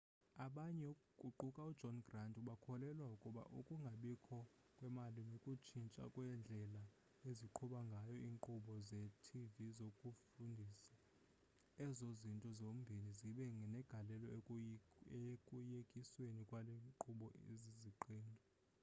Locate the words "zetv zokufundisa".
8.89-10.95